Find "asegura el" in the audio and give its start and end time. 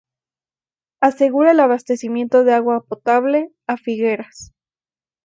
0.99-1.59